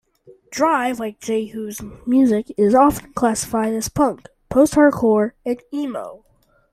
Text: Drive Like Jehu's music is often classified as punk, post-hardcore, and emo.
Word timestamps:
Drive 0.51 0.99
Like 0.99 1.19
Jehu's 1.19 1.79
music 2.07 2.47
is 2.57 2.73
often 2.73 3.13
classified 3.13 3.75
as 3.75 3.87
punk, 3.87 4.25
post-hardcore, 4.49 5.33
and 5.45 5.61
emo. 5.71 6.25